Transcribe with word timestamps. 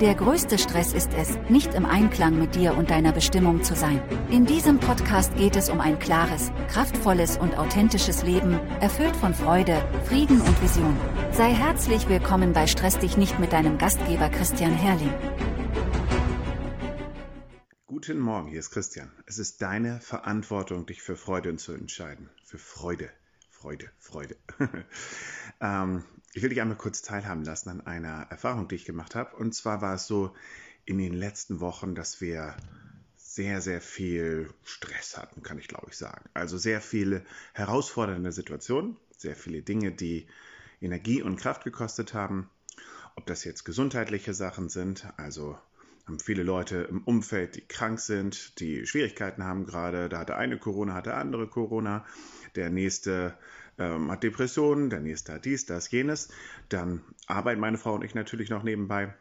Der 0.00 0.14
größte 0.14 0.58
Stress 0.58 0.92
ist 0.92 1.14
es, 1.14 1.38
nicht 1.48 1.72
im 1.72 1.86
Einklang 1.86 2.38
mit 2.38 2.54
dir 2.54 2.76
und 2.76 2.90
deiner 2.90 3.12
Bestimmung 3.12 3.62
zu 3.62 3.74
sein. 3.74 4.02
In 4.30 4.44
diesem 4.44 4.78
Podcast 4.78 5.34
geht 5.36 5.56
es 5.56 5.70
um 5.70 5.80
ein 5.80 5.98
klares, 5.98 6.52
kraftvolles 6.68 7.38
und 7.38 7.56
authentisches 7.56 8.22
Leben, 8.22 8.60
erfüllt 8.80 9.16
von 9.16 9.32
Freude, 9.32 9.82
Frieden 10.04 10.42
und 10.42 10.62
Vision. 10.62 10.94
Sei 11.32 11.50
herzlich 11.50 12.10
willkommen 12.10 12.52
bei 12.52 12.66
Stress 12.66 12.98
dich 12.98 13.16
nicht 13.16 13.38
mit 13.38 13.54
deinem 13.54 13.78
Gastgeber 13.78 14.28
Christian 14.28 14.74
Herrling. 14.74 15.14
Guten 17.86 18.18
Morgen, 18.18 18.48
hier 18.50 18.60
ist 18.60 18.72
Christian. 18.72 19.10
Es 19.24 19.38
ist 19.38 19.62
deine 19.62 20.00
Verantwortung, 20.02 20.84
dich 20.84 21.00
für 21.00 21.16
Freude 21.16 21.56
zu 21.56 21.72
entscheiden. 21.72 22.28
Für 22.44 22.58
Freude. 22.58 23.08
Freude, 23.50 23.90
Freude. 23.98 24.36
ähm, 25.62 26.04
ich 26.36 26.42
will 26.42 26.50
dich 26.50 26.60
einmal 26.60 26.76
kurz 26.76 27.00
teilhaben 27.00 27.44
lassen 27.44 27.70
an 27.70 27.80
einer 27.86 28.26
Erfahrung, 28.28 28.68
die 28.68 28.74
ich 28.74 28.84
gemacht 28.84 29.14
habe. 29.14 29.34
Und 29.36 29.54
zwar 29.54 29.80
war 29.80 29.94
es 29.94 30.06
so 30.06 30.34
in 30.84 30.98
den 30.98 31.14
letzten 31.14 31.60
Wochen, 31.60 31.94
dass 31.94 32.20
wir 32.20 32.54
sehr, 33.16 33.62
sehr 33.62 33.80
viel 33.80 34.50
Stress 34.62 35.16
hatten, 35.16 35.42
kann 35.42 35.58
ich 35.58 35.66
glaube 35.66 35.86
ich 35.88 35.96
sagen. 35.96 36.28
Also 36.34 36.58
sehr 36.58 36.82
viele 36.82 37.24
herausfordernde 37.54 38.32
Situationen, 38.32 38.98
sehr 39.16 39.34
viele 39.34 39.62
Dinge, 39.62 39.92
die 39.92 40.26
Energie 40.82 41.22
und 41.22 41.36
Kraft 41.36 41.64
gekostet 41.64 42.12
haben. 42.12 42.50
Ob 43.14 43.24
das 43.24 43.44
jetzt 43.44 43.64
gesundheitliche 43.64 44.34
Sachen 44.34 44.68
sind, 44.68 45.06
also 45.16 45.58
haben 46.06 46.20
viele 46.20 46.44
Leute 46.44 46.86
im 46.88 47.02
Umfeld, 47.02 47.56
die 47.56 47.66
krank 47.66 47.98
sind, 47.98 48.60
die 48.60 48.86
Schwierigkeiten 48.86 49.44
haben 49.44 49.66
gerade. 49.66 50.08
Da 50.08 50.20
hatte 50.20 50.36
eine 50.36 50.56
Corona, 50.56 50.94
hatte 50.94 51.14
andere 51.14 51.48
Corona. 51.48 52.04
Der 52.54 52.70
nächste 52.70 53.36
ähm, 53.78 54.10
hat 54.10 54.22
Depressionen, 54.22 54.88
der 54.88 55.00
nächste 55.00 55.34
hat 55.34 55.44
dies, 55.44 55.66
das, 55.66 55.90
jenes. 55.90 56.28
Dann 56.68 57.02
arbeiten 57.26 57.60
meine 57.60 57.78
Frau 57.78 57.94
und 57.94 58.04
ich 58.04 58.14
natürlich 58.14 58.50
noch 58.50 58.62
nebenbei. 58.62 59.14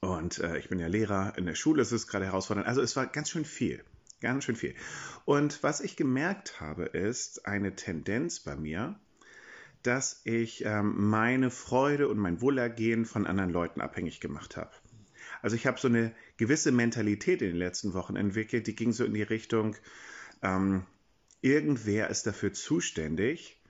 Und 0.00 0.38
äh, 0.38 0.58
ich 0.58 0.68
bin 0.68 0.78
ja 0.78 0.86
Lehrer 0.86 1.34
in 1.36 1.44
der 1.44 1.54
Schule, 1.54 1.82
es 1.82 1.92
ist 1.92 2.06
gerade 2.06 2.24
herausfordernd. 2.24 2.68
Also 2.68 2.80
es 2.80 2.96
war 2.96 3.06
ganz 3.06 3.30
schön 3.30 3.44
viel. 3.44 3.84
Ganz 4.20 4.44
schön 4.44 4.56
viel. 4.56 4.74
Und 5.26 5.62
was 5.62 5.80
ich 5.80 5.94
gemerkt 5.94 6.60
habe, 6.60 6.86
ist 6.86 7.46
eine 7.46 7.76
Tendenz 7.76 8.40
bei 8.40 8.56
mir, 8.56 8.98
dass 9.82 10.22
ich 10.24 10.64
ähm, 10.64 11.08
meine 11.08 11.50
Freude 11.50 12.08
und 12.08 12.18
mein 12.18 12.40
Wohlergehen 12.40 13.04
von 13.04 13.26
anderen 13.26 13.50
Leuten 13.50 13.80
abhängig 13.80 14.20
gemacht 14.20 14.56
habe. 14.56 14.70
Also 15.42 15.56
ich 15.56 15.66
habe 15.66 15.78
so 15.78 15.88
eine 15.88 16.14
gewisse 16.36 16.72
Mentalität 16.72 17.42
in 17.42 17.48
den 17.48 17.56
letzten 17.56 17.94
Wochen 17.94 18.16
entwickelt, 18.16 18.66
die 18.66 18.76
ging 18.76 18.92
so 18.92 19.04
in 19.04 19.14
die 19.14 19.22
Richtung, 19.22 19.76
ähm, 20.42 20.84
irgendwer 21.40 22.10
ist 22.10 22.26
dafür 22.26 22.52
zuständig, 22.52 23.60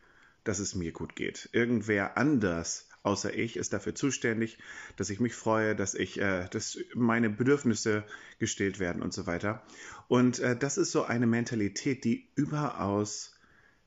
dass 0.45 0.59
es 0.59 0.75
mir 0.75 0.93
gut 0.93 1.17
geht. 1.17 1.49
Irgendwer 1.53 2.17
anders 2.17 2.89
außer 3.03 3.35
ich 3.35 3.57
ist 3.57 3.73
dafür 3.73 3.95
zuständig, 3.95 4.59
dass 4.97 5.11
ich 5.11 5.21
mich 5.21 5.35
freue, 5.35 5.75
dass 5.75 5.95
ich, 5.95 6.21
äh, 6.21 6.47
dass 6.51 6.79
meine 6.95 7.31
Bedürfnisse 7.31 8.05
gestillt 8.39 8.79
werden 8.79 9.03
und 9.03 9.13
so 9.13 9.27
weiter. 9.27 9.63
Und 10.09 10.39
äh, 10.41 10.57
das 10.57 10.79
ist 10.79 10.93
so 10.93 11.05
eine 11.05 11.27
Mentalität, 11.27 12.05
die 12.05 12.29
überaus 12.35 13.35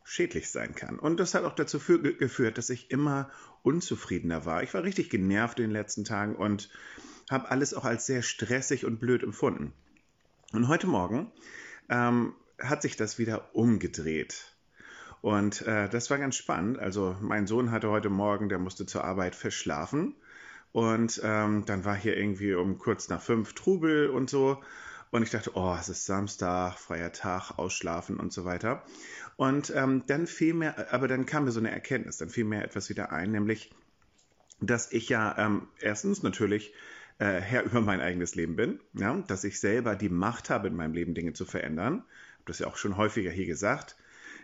schädlich 0.03 0.49
sein 0.49 0.75
kann. 0.75 0.97
Und 0.97 1.19
das 1.19 1.33
hat 1.35 1.43
auch 1.43 1.55
dazu 1.55 1.79
geführt, 1.79 2.57
dass 2.57 2.69
ich 2.69 2.89
immer 2.89 3.29
unzufriedener 3.61 4.45
war. 4.45 4.63
Ich 4.63 4.73
war 4.73 4.83
richtig 4.83 5.09
genervt 5.09 5.59
in 5.59 5.65
den 5.65 5.71
letzten 5.71 6.03
Tagen 6.03 6.35
und 6.35 6.69
habe 7.31 7.49
alles 7.49 7.73
auch 7.73 7.85
als 7.85 8.05
sehr 8.05 8.21
stressig 8.21 8.85
und 8.85 8.99
blöd 8.99 9.23
empfunden. 9.23 9.73
Und 10.53 10.67
heute 10.67 10.87
Morgen 10.87 11.31
ähm, 11.89 12.33
hat 12.59 12.81
sich 12.81 12.97
das 12.97 13.17
wieder 13.17 13.55
umgedreht. 13.55 14.55
Und 15.21 15.61
äh, 15.61 15.87
das 15.87 16.09
war 16.09 16.17
ganz 16.17 16.35
spannend. 16.35 16.79
Also 16.79 17.15
mein 17.21 17.47
Sohn 17.47 17.71
hatte 17.71 17.89
heute 17.89 18.09
Morgen, 18.09 18.49
der 18.49 18.59
musste 18.59 18.85
zur 18.85 19.03
Arbeit 19.03 19.35
verschlafen. 19.35 20.15
Und 20.71 21.21
ähm, 21.23 21.65
dann 21.65 21.85
war 21.85 21.95
hier 21.95 22.17
irgendwie 22.17 22.53
um 22.53 22.77
kurz 22.77 23.09
nach 23.09 23.21
fünf 23.21 23.53
Trubel 23.53 24.09
und 24.09 24.29
so. 24.29 24.61
Und 25.11 25.23
ich 25.23 25.29
dachte, 25.29 25.51
oh, 25.55 25.75
es 25.79 25.89
ist 25.89 26.05
Samstag, 26.05 26.77
freier 26.79 27.11
Tag, 27.11 27.57
ausschlafen 27.57 28.17
und 28.17 28.31
so 28.31 28.45
weiter. 28.45 28.83
Und 29.35 29.71
ähm, 29.75 30.03
dann 30.07 30.25
fiel 30.25 30.53
mir, 30.53 30.91
aber 30.93 31.07
dann 31.07 31.25
kam 31.25 31.43
mir 31.43 31.51
so 31.51 31.59
eine 31.59 31.71
Erkenntnis, 31.71 32.17
dann 32.17 32.29
fiel 32.29 32.45
mir 32.45 32.63
etwas 32.63 32.89
wieder 32.89 33.11
ein, 33.11 33.31
nämlich, 33.31 33.73
dass 34.61 34.91
ich 34.91 35.09
ja 35.09 35.37
ähm, 35.37 35.67
erstens 35.79 36.23
natürlich 36.23 36.73
äh, 37.19 37.39
Herr 37.39 37.63
über 37.63 37.81
mein 37.81 38.01
eigenes 38.01 38.35
Leben 38.35 38.55
bin, 38.55 38.79
ja, 38.93 39.15
dass 39.27 39.43
ich 39.43 39.59
selber 39.59 39.95
die 39.95 40.09
Macht 40.09 40.49
habe, 40.49 40.67
in 40.67 40.75
meinem 40.75 40.93
Leben 40.93 41.13
Dinge 41.13 41.33
zu 41.33 41.45
verändern. 41.45 42.03
Ich 42.05 42.33
habe 42.35 42.47
das 42.47 42.59
ja 42.59 42.67
auch 42.67 42.77
schon 42.77 42.97
häufiger 42.97 43.31
hier 43.31 43.45
gesagt. 43.45 43.95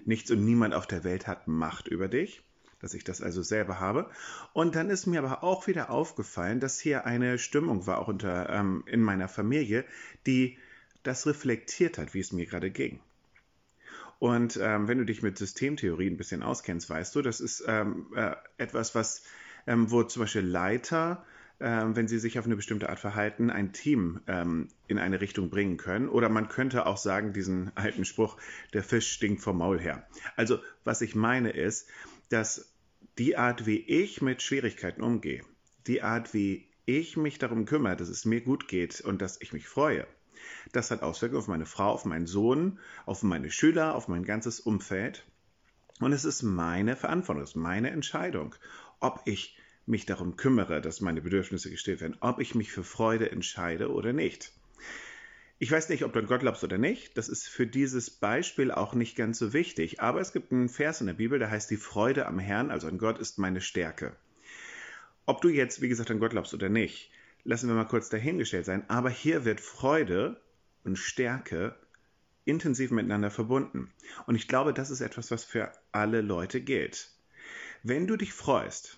Nichts 0.06 0.32
und 0.32 0.46
niemand 0.46 0.74
auf 0.74 0.88
der 0.88 1.04
Welt 1.04 1.28
hat 1.28 1.48
Macht 1.48 1.88
über 1.88 2.08
dich, 2.08 2.44
dass 2.80 2.94
ich 2.94 3.04
das 3.04 3.22
also 3.22 3.42
selber 3.42 3.80
habe. 3.80 4.10
Und 4.54 4.76
dann 4.76 4.90
ist 4.90 5.06
mir 5.06 5.24
aber 5.24 5.44
auch 5.44 5.68
wieder 5.68 5.90
aufgefallen, 5.90 6.60
dass 6.60 6.80
hier 6.80 7.06
eine 7.06 7.40
Stimmung 7.40 7.88
war, 7.88 8.00
auch 8.00 8.08
unter, 8.08 8.50
ähm, 8.50 8.84
in 8.86 9.02
meiner 9.02 9.28
Familie, 9.28 9.86
die 10.26 10.58
das 11.04 11.26
reflektiert 11.26 11.98
hat, 11.98 12.14
wie 12.14 12.20
es 12.20 12.32
mir 12.32 12.46
gerade 12.46 12.70
ging. 12.70 13.00
Und 14.20 14.58
ähm, 14.62 14.88
wenn 14.88 14.98
du 14.98 15.06
dich 15.06 15.22
mit 15.22 15.38
Systemtheorie 15.38 16.10
ein 16.10 16.18
bisschen 16.18 16.44
auskennst, 16.44 16.90
weißt 16.90 17.16
du, 17.16 17.22
das 17.22 17.40
ist 17.40 17.64
ähm, 17.68 18.08
äh, 18.16 18.36
etwas, 18.58 18.96
was, 18.96 19.24
ähm, 19.68 19.92
wo 19.92 20.04
zum 20.04 20.24
Beispiel 20.24 20.42
Leiter 20.42 21.24
wenn 21.60 22.08
sie 22.08 22.20
sich 22.20 22.38
auf 22.38 22.46
eine 22.46 22.56
bestimmte 22.56 22.90
Art 22.90 23.00
verhalten, 23.00 23.50
ein 23.50 23.74
Team 23.74 24.22
ähm, 24.28 24.68
in 24.88 25.00
eine 25.00 25.22
Richtung 25.22 25.50
bringen 25.50 25.78
können. 25.78 26.08
Oder 26.08 26.30
man 26.30 26.50
könnte 26.50 26.86
auch 26.86 26.98
sagen, 26.98 27.34
diesen 27.34 27.72
alten 27.76 28.06
Spruch, 28.06 28.38
der 28.74 28.84
Fisch 28.84 29.12
stinkt 29.12 29.42
vom 29.42 29.58
Maul 29.58 29.80
her. 29.80 30.08
Also 30.36 30.60
was 30.84 31.02
ich 31.02 31.16
meine 31.16 31.50
ist, 31.50 31.88
dass 32.30 32.72
die 33.18 33.38
Art, 33.38 33.66
wie 33.66 33.80
ich 33.80 34.22
mit 34.22 34.44
Schwierigkeiten 34.44 35.02
umgehe, 35.02 35.42
die 35.88 36.04
Art, 36.04 36.34
wie 36.34 36.68
ich 36.86 37.18
mich 37.18 37.40
darum 37.40 37.66
kümmere, 37.66 37.96
dass 37.96 38.10
es 38.10 38.26
mir 38.26 38.42
gut 38.42 38.68
geht 38.68 39.02
und 39.02 39.22
dass 39.22 39.42
ich 39.42 39.52
mich 39.52 39.68
freue, 39.68 40.06
das 40.72 40.92
hat 40.92 41.02
Auswirkungen 41.02 41.42
auf 41.42 41.48
meine 41.48 41.66
Frau, 41.66 41.92
auf 41.92 42.06
meinen 42.06 42.28
Sohn, 42.28 42.80
auf 43.06 43.24
meine 43.24 43.50
Schüler, 43.50 43.96
auf 43.96 44.08
mein 44.08 44.24
ganzes 44.24 44.60
Umfeld. 44.60 45.26
Und 46.00 46.14
es 46.14 46.26
ist 46.26 46.44
meine 46.44 46.96
Verantwortung, 46.96 47.44
es 47.44 47.52
ist 47.52 47.56
meine 47.56 47.90
Entscheidung, 47.90 48.54
ob 49.00 49.22
ich 49.26 49.57
mich 49.88 50.06
darum 50.06 50.36
kümmere, 50.36 50.82
dass 50.82 51.02
meine 51.02 51.22
Bedürfnisse 51.22 51.70
gestillt 51.70 52.02
werden, 52.02 52.18
ob 52.20 52.40
ich 52.40 52.56
mich 52.56 52.72
für 52.72 52.84
Freude 52.84 53.32
entscheide 53.32 53.92
oder 53.92 54.14
nicht. 54.14 54.52
Ich 55.60 55.72
weiß 55.72 55.90
nicht, 55.90 56.04
ob 56.04 56.14
du 56.14 56.20
an 56.20 56.28
Gott 56.28 56.42
glaubst 56.42 56.64
oder 56.64 56.78
nicht. 56.78 57.18
Das 57.18 57.30
ist 57.30 57.48
für 57.48 57.66
dieses 57.66 58.12
Beispiel 58.12 58.72
auch 58.72 58.94
nicht 58.94 59.16
ganz 59.16 59.40
so 59.40 59.54
wichtig. 59.54 60.02
Aber 60.02 60.22
es 60.22 60.32
gibt 60.32 60.52
einen 60.52 60.70
Vers 60.70 61.02
in 61.02 61.08
der 61.08 61.16
Bibel, 61.16 61.40
der 61.40 61.50
heißt, 61.50 61.72
die 61.72 61.78
Freude 61.78 62.28
am 62.28 62.38
Herrn, 62.38 62.70
also 62.70 62.88
an 62.88 63.00
Gott, 63.00 63.18
ist 63.18 63.40
meine 63.40 63.62
Stärke. 63.62 64.16
Ob 65.26 65.42
du 65.42 65.50
jetzt, 65.50 65.82
wie 65.82 65.90
gesagt, 65.90 66.12
an 66.12 66.20
Gott 66.20 66.32
glaubst 66.32 66.54
oder 66.54 66.70
nicht, 66.70 67.10
lassen 67.44 67.68
wir 67.70 67.76
mal 67.76 67.86
kurz 67.86 68.10
dahingestellt 68.10 68.66
sein. 68.66 68.88
Aber 68.88 69.10
hier 69.10 69.46
wird 69.46 69.60
Freude 69.60 70.40
und 70.84 70.98
Stärke 70.98 71.76
intensiv 72.46 72.92
miteinander 72.92 73.32
verbunden. 73.32 73.92
Und 74.26 74.36
ich 74.36 74.48
glaube, 74.48 74.74
das 74.74 74.92
ist 74.92 75.02
etwas, 75.02 75.32
was 75.32 75.44
für 75.44 75.72
alle 75.92 76.22
Leute 76.22 76.62
gilt. 76.62 77.10
Wenn 77.84 78.06
du 78.06 78.16
dich 78.16 78.34
freust, 78.34 78.97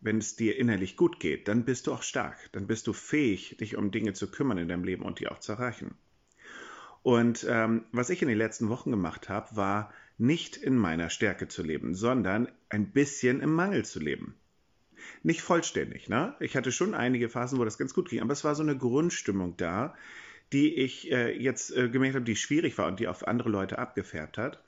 wenn 0.00 0.18
es 0.18 0.36
dir 0.36 0.56
innerlich 0.58 0.96
gut 0.96 1.20
geht, 1.20 1.48
dann 1.48 1.64
bist 1.64 1.86
du 1.86 1.92
auch 1.92 2.02
stark, 2.02 2.50
dann 2.52 2.66
bist 2.66 2.86
du 2.86 2.92
fähig, 2.92 3.56
dich 3.58 3.76
um 3.76 3.90
Dinge 3.90 4.12
zu 4.12 4.30
kümmern 4.30 4.58
in 4.58 4.68
deinem 4.68 4.84
Leben 4.84 5.04
und 5.04 5.20
die 5.20 5.28
auch 5.28 5.40
zu 5.40 5.52
erreichen. 5.52 5.94
Und 7.02 7.46
ähm, 7.48 7.84
was 7.92 8.10
ich 8.10 8.22
in 8.22 8.28
den 8.28 8.38
letzten 8.38 8.68
Wochen 8.68 8.90
gemacht 8.90 9.28
habe, 9.28 9.54
war 9.54 9.92
nicht 10.18 10.56
in 10.56 10.76
meiner 10.76 11.10
Stärke 11.10 11.46
zu 11.48 11.62
leben, 11.62 11.94
sondern 11.94 12.48
ein 12.68 12.90
bisschen 12.90 13.40
im 13.40 13.52
Mangel 13.52 13.84
zu 13.84 14.00
leben. 14.00 14.34
Nicht 15.22 15.42
vollständig, 15.42 16.08
ne? 16.08 16.34
Ich 16.40 16.56
hatte 16.56 16.72
schon 16.72 16.94
einige 16.94 17.28
Phasen, 17.28 17.58
wo 17.58 17.64
das 17.64 17.78
ganz 17.78 17.94
gut 17.94 18.08
ging, 18.08 18.20
aber 18.20 18.32
es 18.32 18.44
war 18.44 18.54
so 18.54 18.62
eine 18.62 18.76
Grundstimmung 18.76 19.56
da, 19.56 19.94
die 20.52 20.74
ich 20.74 21.10
äh, 21.12 21.36
jetzt 21.40 21.76
äh, 21.76 21.88
gemerkt 21.88 22.16
habe, 22.16 22.24
die 22.24 22.36
schwierig 22.36 22.76
war 22.78 22.86
und 22.86 22.98
die 22.98 23.08
auf 23.08 23.26
andere 23.26 23.50
Leute 23.50 23.78
abgefärbt 23.78 24.38
hat. 24.38 24.62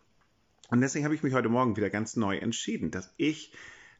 Und 0.71 0.81
deswegen 0.81 1.05
habe 1.05 1.15
ich 1.15 1.22
mich 1.22 1.34
heute 1.34 1.49
Morgen 1.49 1.77
wieder 1.77 1.91
ganz 1.91 2.16
neu 2.16 2.37
entschieden, 2.37 2.91
dass 2.91 3.12
ich 3.16 3.53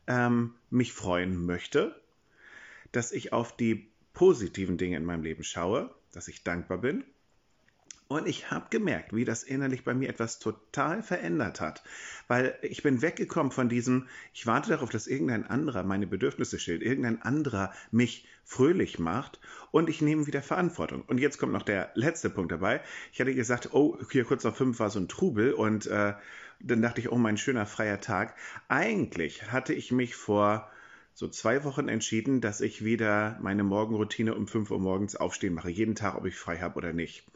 ähm, 0.09 0.55
mich 0.71 0.93
freuen 0.93 1.47
möchte, 1.47 2.01
dass 2.91 3.13
ich 3.13 3.33
auf 3.33 3.57
die 3.57 3.93
positiven 4.15 4.79
Dinge 4.79 4.97
in 4.97 5.05
meinem 5.05 5.23
Leben 5.23 5.45
schaue, 5.45 5.95
dass 6.13 6.27
ich 6.27 6.43
dankbar 6.43 6.79
bin. 6.79 7.05
Und 8.09 8.27
ich 8.27 8.51
habe 8.51 8.69
gemerkt, 8.71 9.15
wie 9.15 9.27
das 9.27 9.43
innerlich 9.43 9.85
bei 9.85 9.93
mir 9.93 10.09
etwas 10.09 10.39
total 10.39 11.03
verändert 11.03 11.61
hat. 11.61 11.85
Weil 12.27 12.59
ich 12.63 12.83
bin 12.83 13.03
weggekommen 13.03 13.53
von 13.53 13.69
diesem, 13.69 14.09
ich 14.33 14.47
warte 14.47 14.71
darauf, 14.71 14.89
dass 14.89 15.07
irgendein 15.07 15.45
anderer 15.45 15.83
meine 15.83 16.07
Bedürfnisse 16.07 16.59
stellt, 16.59 16.83
irgendein 16.83 17.21
anderer 17.21 17.71
mich 17.91 18.27
fröhlich 18.45 18.99
macht 18.99 19.41
und 19.73 19.91
ich 19.91 20.01
nehme 20.01 20.27
wieder 20.27 20.41
Verantwortung. 20.41 21.03
Und 21.03 21.19
jetzt 21.19 21.37
kommt 21.37 21.53
noch 21.53 21.63
der 21.63 21.91
letzte 21.95 22.31
Punkt 22.31 22.51
dabei. 22.51 22.81
Ich 23.13 23.21
hatte 23.21 23.35
gesagt, 23.35 23.75
oh, 23.75 23.99
hier 24.11 24.25
kurz 24.25 24.43
nach 24.43 24.57
fünf 24.57 24.81
war 24.81 24.89
so 24.89 24.99
ein 24.99 25.09
Trubel 25.09 25.53
und 25.53 25.87
äh, 25.87 26.15
dann 26.61 26.81
dachte 26.81 27.03
ich, 27.03 27.13
oh, 27.13 27.19
mein 27.19 27.37
schöner 27.37 27.67
freier 27.67 28.01
Tag. 28.01 28.35
Eigentlich 28.69 29.53
hatte 29.53 29.75
ich 29.75 29.93
mich 29.93 30.17
vor 30.17 30.71
so 31.13 31.29
zwei 31.29 31.63
Wochen 31.65 31.89
entschieden, 31.89 32.41
dass 32.41 32.63
ich 32.63 32.83
wieder 32.83 33.39
meine 33.43 33.65
Morgenroutine 33.65 34.35
um 34.35 34.47
5 34.47 34.71
Uhr 34.71 34.79
morgens 34.79 35.15
aufstehen 35.15 35.53
mache. 35.53 35.69
Jeden 35.69 35.95
Tag, 35.95 36.15
ob 36.17 36.25
ich 36.25 36.37
frei 36.37 36.59
habe 36.59 36.77
oder 36.77 36.95
nicht. 36.95 37.27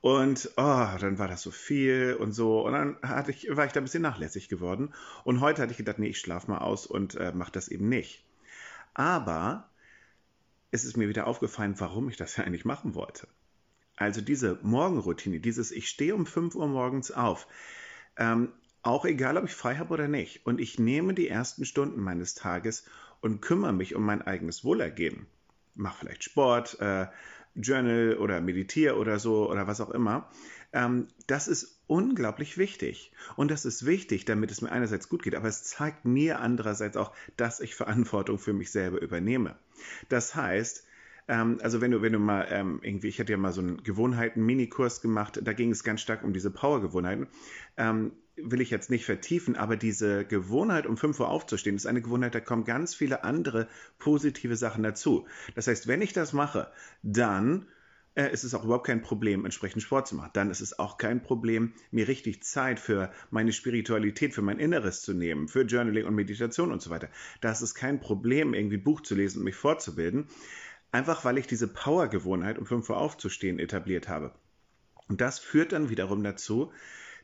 Und 0.00 0.50
oh, 0.56 0.88
dann 1.00 1.18
war 1.18 1.26
das 1.26 1.42
so 1.42 1.50
viel 1.50 2.16
und 2.18 2.32
so. 2.32 2.64
Und 2.64 2.72
dann 2.72 2.98
hatte 3.02 3.32
ich, 3.32 3.48
war 3.56 3.66
ich 3.66 3.72
da 3.72 3.80
ein 3.80 3.84
bisschen 3.84 4.02
nachlässig 4.02 4.48
geworden. 4.48 4.94
Und 5.24 5.40
heute 5.40 5.62
hatte 5.62 5.72
ich 5.72 5.78
gedacht, 5.78 5.98
nee, 5.98 6.08
ich 6.08 6.20
schlafe 6.20 6.50
mal 6.50 6.58
aus 6.58 6.86
und 6.86 7.16
äh, 7.16 7.32
mache 7.32 7.52
das 7.52 7.68
eben 7.68 7.88
nicht. 7.88 8.24
Aber 8.94 9.68
ist 10.70 10.84
es 10.84 10.96
mir 10.96 11.08
wieder 11.08 11.26
aufgefallen, 11.26 11.74
warum 11.78 12.08
ich 12.08 12.16
das 12.16 12.36
ja 12.36 12.44
eigentlich 12.44 12.64
machen 12.64 12.94
wollte. 12.94 13.26
Also 13.96 14.20
diese 14.20 14.58
Morgenroutine, 14.62 15.40
dieses 15.40 15.72
Ich 15.72 15.88
stehe 15.88 16.14
um 16.14 16.26
5 16.26 16.54
Uhr 16.54 16.68
morgens 16.68 17.10
auf, 17.10 17.48
ähm, 18.16 18.52
auch 18.82 19.04
egal, 19.04 19.36
ob 19.36 19.44
ich 19.44 19.54
frei 19.54 19.76
habe 19.76 19.92
oder 19.92 20.06
nicht. 20.06 20.46
Und 20.46 20.60
ich 20.60 20.78
nehme 20.78 21.14
die 21.14 21.28
ersten 21.28 21.64
Stunden 21.64 22.00
meines 22.00 22.34
Tages 22.34 22.84
und 23.20 23.40
kümmere 23.40 23.72
mich 23.72 23.96
um 23.96 24.04
mein 24.04 24.22
eigenes 24.22 24.62
Wohlergehen. 24.62 25.26
Mach 25.78 25.96
vielleicht 25.96 26.24
Sport, 26.24 26.78
äh, 26.80 27.06
Journal 27.54 28.16
oder 28.18 28.40
meditiere 28.40 28.96
oder 28.96 29.18
so 29.18 29.50
oder 29.50 29.66
was 29.66 29.80
auch 29.80 29.90
immer. 29.90 30.30
Ähm, 30.72 31.08
das 31.26 31.48
ist 31.48 31.80
unglaublich 31.86 32.58
wichtig. 32.58 33.12
Und 33.36 33.50
das 33.50 33.64
ist 33.64 33.86
wichtig, 33.86 34.24
damit 34.24 34.50
es 34.50 34.60
mir 34.60 34.70
einerseits 34.70 35.08
gut 35.08 35.22
geht, 35.22 35.34
aber 35.34 35.48
es 35.48 35.64
zeigt 35.64 36.04
mir 36.04 36.40
andererseits 36.40 36.96
auch, 36.96 37.12
dass 37.36 37.60
ich 37.60 37.74
Verantwortung 37.74 38.38
für 38.38 38.52
mich 38.52 38.70
selber 38.70 39.00
übernehme. 39.00 39.56
Das 40.08 40.34
heißt, 40.34 40.84
ähm, 41.28 41.58
also 41.62 41.80
wenn 41.80 41.90
du, 41.90 42.02
wenn 42.02 42.12
du 42.12 42.18
mal 42.18 42.46
ähm, 42.50 42.80
irgendwie, 42.82 43.08
ich 43.08 43.20
hatte 43.20 43.32
ja 43.32 43.38
mal 43.38 43.52
so 43.52 43.60
einen 43.60 43.82
Gewohnheiten-Minikurs 43.82 45.00
gemacht, 45.00 45.40
da 45.42 45.52
ging 45.52 45.70
es 45.70 45.84
ganz 45.84 46.00
stark 46.00 46.24
um 46.24 46.32
diese 46.32 46.50
Power-Gewohnheiten. 46.50 47.28
Will 48.42 48.60
ich 48.60 48.70
jetzt 48.70 48.90
nicht 48.90 49.04
vertiefen, 49.04 49.56
aber 49.56 49.76
diese 49.76 50.24
Gewohnheit, 50.24 50.86
um 50.86 50.96
5 50.96 51.20
Uhr 51.20 51.28
aufzustehen, 51.28 51.76
ist 51.76 51.86
eine 51.86 52.02
Gewohnheit, 52.02 52.34
da 52.34 52.40
kommen 52.40 52.64
ganz 52.64 52.94
viele 52.94 53.24
andere 53.24 53.68
positive 53.98 54.56
Sachen 54.56 54.82
dazu. 54.82 55.26
Das 55.54 55.66
heißt, 55.66 55.88
wenn 55.88 56.02
ich 56.02 56.12
das 56.12 56.32
mache, 56.32 56.70
dann 57.02 57.66
äh, 58.18 58.32
ist 58.32 58.42
es 58.42 58.52
auch 58.54 58.64
überhaupt 58.64 58.86
kein 58.86 59.00
Problem, 59.00 59.44
entsprechend 59.44 59.82
Sport 59.82 60.08
zu 60.08 60.16
machen. 60.16 60.30
Dann 60.32 60.50
ist 60.50 60.60
es 60.60 60.78
auch 60.78 60.98
kein 60.98 61.22
Problem, 61.22 61.72
mir 61.92 62.08
richtig 62.08 62.42
Zeit 62.42 62.80
für 62.80 63.12
meine 63.30 63.52
Spiritualität, 63.52 64.34
für 64.34 64.42
mein 64.42 64.58
Inneres 64.58 65.02
zu 65.02 65.14
nehmen, 65.14 65.46
für 65.46 65.62
Journaling 65.62 66.04
und 66.04 66.14
Meditation 66.14 66.72
und 66.72 66.82
so 66.82 66.90
weiter. 66.90 67.08
Das 67.40 67.62
ist 67.62 67.74
kein 67.74 68.00
Problem, 68.00 68.54
irgendwie 68.54 68.76
Buch 68.76 69.02
zu 69.02 69.14
lesen 69.14 69.38
und 69.38 69.44
mich 69.44 69.54
fortzubilden. 69.54 70.26
Einfach 70.90 71.24
weil 71.24 71.38
ich 71.38 71.46
diese 71.46 71.68
Power-Gewohnheit, 71.68 72.58
um 72.58 72.66
5 72.66 72.90
Uhr 72.90 72.96
aufzustehen, 72.96 73.58
etabliert 73.60 74.08
habe. 74.08 74.32
Und 75.08 75.20
das 75.20 75.38
führt 75.38 75.72
dann 75.72 75.88
wiederum 75.88 76.22
dazu, 76.24 76.72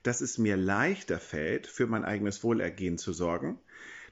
dass 0.05 0.21
es 0.21 0.39
mir 0.39 0.56
leichter 0.56 1.19
fällt, 1.19 1.67
für 1.67 1.87
mein 1.87 2.05
eigenes 2.05 2.45
Wohlergehen 2.45 2.99
zu 2.99 3.12
sorgen, 3.12 3.59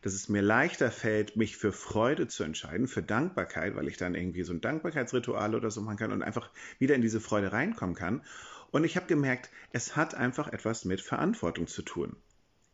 dass 0.01 0.15
es 0.15 0.29
mir 0.29 0.43
leichter 0.43 0.91
fällt, 0.91 1.37
mich 1.37 1.57
für 1.57 1.71
Freude 1.71 2.27
zu 2.27 2.43
entscheiden, 2.43 2.89
für 2.89 3.03
Dankbarkeit, 3.03 3.77
weil 3.77 3.87
ich 3.87 3.99
dann 3.99 4.17
irgendwie 4.17 4.43
so 4.43 4.53
ein 4.53 4.61
Dankbarkeitsritual 4.61 5.55
oder 5.55 5.71
so 5.71 5.81
machen 5.81 5.99
kann 5.99 6.11
und 6.11 6.23
einfach 6.23 6.51
wieder 6.79 6.97
in 6.97 7.03
diese 7.03 7.21
Freude 7.21 7.53
reinkommen 7.53 7.95
kann. 7.95 8.23
Und 8.73 8.85
ich 8.85 8.97
habe 8.97 9.07
gemerkt, 9.07 9.51
es 9.71 9.95
hat 9.95 10.15
einfach 10.15 10.49
etwas 10.49 10.85
mit 10.85 11.03
Verantwortung 11.03 11.67
zu 11.69 11.83
tun. 11.83 12.17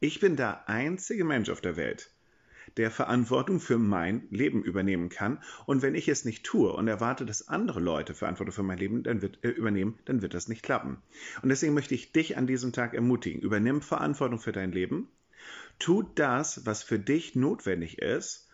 Ich 0.00 0.20
bin 0.20 0.36
der 0.36 0.68
einzige 0.68 1.24
Mensch 1.24 1.50
auf 1.50 1.60
der 1.60 1.76
Welt, 1.76 2.10
der 2.76 2.90
Verantwortung 2.90 3.60
für 3.60 3.78
mein 3.78 4.26
Leben 4.30 4.62
übernehmen 4.62 5.08
kann. 5.08 5.38
Und 5.66 5.82
wenn 5.82 5.94
ich 5.94 6.08
es 6.08 6.24
nicht 6.24 6.44
tue 6.44 6.72
und 6.72 6.88
erwarte, 6.88 7.26
dass 7.26 7.48
andere 7.48 7.80
Leute 7.80 8.14
Verantwortung 8.14 8.54
für 8.54 8.62
mein 8.62 8.78
Leben 8.78 9.02
dann 9.02 9.22
wird, 9.22 9.44
äh, 9.44 9.48
übernehmen, 9.48 9.98
dann 10.04 10.22
wird 10.22 10.34
das 10.34 10.48
nicht 10.48 10.62
klappen. 10.62 10.98
Und 11.42 11.48
deswegen 11.48 11.74
möchte 11.74 11.94
ich 11.94 12.12
dich 12.12 12.36
an 12.36 12.46
diesem 12.46 12.72
Tag 12.72 12.94
ermutigen. 12.94 13.40
Übernimm 13.40 13.82
Verantwortung 13.82 14.38
für 14.38 14.52
dein 14.52 14.72
Leben. 14.72 15.08
Tu 15.78 16.02
das, 16.14 16.66
was 16.66 16.82
für 16.82 16.98
dich 16.98 17.34
notwendig 17.34 17.98
ist. 17.98 18.48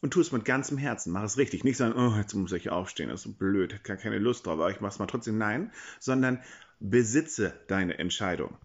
Und 0.00 0.12
tu 0.12 0.20
es 0.20 0.30
mit 0.30 0.44
ganzem 0.44 0.78
Herzen. 0.78 1.12
Mach 1.12 1.24
es 1.24 1.38
richtig. 1.38 1.64
Nicht 1.64 1.76
sagen, 1.76 1.94
oh, 1.98 2.16
jetzt 2.16 2.34
muss 2.34 2.52
ich 2.52 2.70
aufstehen, 2.70 3.08
das 3.08 3.20
ist 3.20 3.24
so 3.24 3.32
blöd, 3.32 3.72
ich 3.72 3.90
habe 3.90 4.00
keine 4.00 4.18
Lust 4.18 4.46
drauf, 4.46 4.54
aber 4.54 4.70
ich 4.70 4.80
mache 4.80 4.92
es 4.92 4.98
mal 5.00 5.06
trotzdem. 5.06 5.38
Nein, 5.38 5.72
sondern 5.98 6.40
besitze 6.78 7.54
deine 7.66 7.98
Entscheidung. 7.98 8.56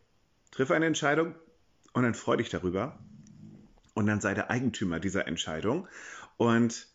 Triff 0.51 0.69
eine 0.69 0.85
Entscheidung 0.85 1.33
und 1.93 2.03
dann 2.03 2.13
freu 2.13 2.37
dich 2.37 2.49
darüber 2.49 2.99
und 3.93 4.07
dann 4.07 4.21
sei 4.21 4.33
der 4.33 4.49
Eigentümer 4.49 4.99
dieser 4.99 5.27
Entscheidung 5.27 5.87
und 6.37 6.87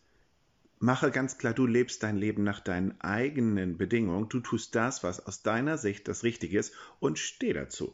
mache 0.79 1.11
ganz 1.11 1.37
klar, 1.37 1.53
du 1.53 1.65
lebst 1.65 2.03
dein 2.03 2.17
Leben 2.17 2.43
nach 2.43 2.59
deinen 2.59 2.99
eigenen 3.01 3.77
Bedingungen, 3.77 4.29
du 4.29 4.39
tust 4.39 4.75
das, 4.75 5.03
was 5.03 5.25
aus 5.25 5.43
deiner 5.43 5.77
Sicht 5.77 6.07
das 6.07 6.23
Richtige 6.23 6.57
ist 6.57 6.73
und 6.99 7.19
steh 7.19 7.53
dazu. 7.53 7.93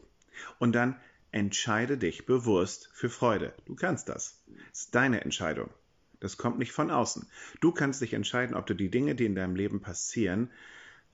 Und 0.58 0.74
dann 0.74 0.96
entscheide 1.32 1.98
dich 1.98 2.26
bewusst 2.26 2.90
für 2.92 3.10
Freude. 3.10 3.52
Du 3.66 3.74
kannst 3.74 4.08
das. 4.08 4.42
Das 4.70 4.80
ist 4.80 4.94
deine 4.94 5.22
Entscheidung. 5.22 5.70
Das 6.20 6.38
kommt 6.38 6.58
nicht 6.58 6.72
von 6.72 6.90
außen. 6.90 7.26
Du 7.60 7.72
kannst 7.72 8.00
dich 8.00 8.14
entscheiden, 8.14 8.56
ob 8.56 8.66
du 8.66 8.74
die 8.74 8.90
Dinge, 8.90 9.14
die 9.14 9.26
in 9.26 9.34
deinem 9.34 9.56
Leben 9.56 9.80
passieren, 9.80 10.50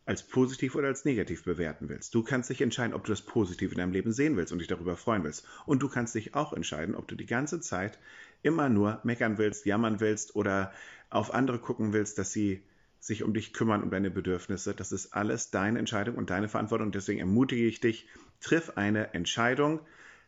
als 0.04 0.22
positiv 0.22 0.74
oder 0.74 0.88
als 0.88 1.04
negativ 1.04 1.44
bewerten 1.44 1.88
willst. 1.88 2.14
Du 2.14 2.22
kannst 2.22 2.50
dich 2.50 2.60
entscheiden, 2.60 2.94
ob 2.94 3.04
du 3.04 3.12
das 3.12 3.22
Positiv 3.22 3.72
in 3.72 3.78
deinem 3.78 3.92
Leben 3.92 4.12
sehen 4.12 4.36
willst 4.36 4.52
und 4.52 4.58
dich 4.58 4.68
darüber 4.68 4.96
freuen 4.96 5.22
willst. 5.22 5.46
Und 5.64 5.82
du 5.82 5.88
kannst 5.88 6.14
dich 6.14 6.34
auch 6.34 6.52
entscheiden, 6.52 6.94
ob 6.94 7.06
du 7.06 7.14
die 7.14 7.26
ganze 7.26 7.60
Zeit 7.60 7.98
immer 8.42 8.68
nur 8.68 9.00
meckern 9.04 9.38
willst, 9.38 9.64
jammern 9.64 10.00
willst 10.00 10.34
oder 10.34 10.72
auf 11.10 11.32
andere 11.32 11.58
gucken 11.58 11.92
willst, 11.92 12.18
dass 12.18 12.32
sie 12.32 12.62
sich 12.98 13.22
um 13.22 13.34
dich 13.34 13.52
kümmern, 13.52 13.82
um 13.82 13.90
deine 13.90 14.10
Bedürfnisse. 14.10 14.74
Das 14.74 14.92
ist 14.92 15.12
alles 15.12 15.50
deine 15.50 15.78
Entscheidung 15.78 16.16
und 16.16 16.30
deine 16.30 16.48
Verantwortung. 16.48 16.92
Deswegen 16.92 17.20
ermutige 17.20 17.66
ich 17.66 17.80
dich, 17.80 18.08
triff 18.40 18.76
eine 18.76 19.14
Entscheidung, 19.14 19.80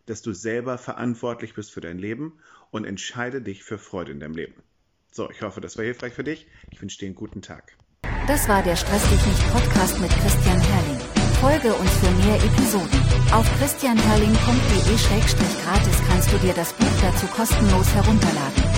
dass 0.07 0.23
du 0.23 0.33
selber 0.33 0.79
verantwortlich 0.79 1.55
bist 1.55 1.73
für 1.73 1.81
dein 1.81 1.99
Leben 1.99 2.39
und 2.71 2.85
entscheide 2.85 3.41
dich 3.41 3.65
für 3.65 3.79
Freude 3.79 4.13
in 4.13 4.21
deinem 4.21 4.35
Leben. 4.35 4.55
So, 5.11 5.31
ich 5.31 5.43
hoffe, 5.43 5.61
das 5.61 5.77
war 5.77 5.85
hilfreich 5.85 6.13
für 6.13 6.25
dich. 6.25 6.47
Ich 6.71 6.83
wünsche 6.83 6.99
dir 6.99 7.07
einen 7.07 7.15
guten 7.15 7.43
Tag. 7.43 7.77
Das 8.27 8.49
war 8.49 8.63
der 8.63 8.75
Stress 8.75 9.03
dich 9.11 9.27
nicht 9.27 9.53
Podcast 9.53 10.01
mit 10.01 10.11
Christian 10.11 10.59
Herrling. 10.59 10.99
Folge 11.43 11.75
uns 11.75 11.91
für 11.99 12.11
mehr 12.27 12.37
Episoden. 12.37 12.89
Auf 13.35 13.45
christianherrling.de-gratis 13.59 15.99
kannst 16.09 16.33
du 16.33 16.39
dir 16.39 16.55
das 16.55 16.73
Buch 16.73 16.87
dazu 17.03 17.27
kostenlos 17.27 17.95
herunterladen. 17.95 18.74